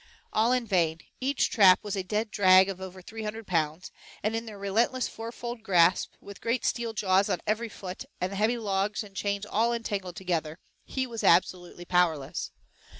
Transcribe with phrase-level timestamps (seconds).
[0.33, 3.91] All in vain, each trap was a dead drag of over three hundred pounds,
[4.23, 8.35] and in their relentless fourfold grasp, with great steel jaws on every foot, and the
[8.37, 12.49] heavy logs and chains all entangled together, he was absolutely powerless.